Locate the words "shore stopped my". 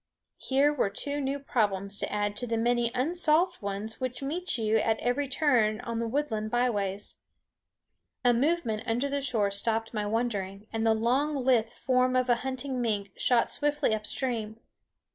9.21-10.07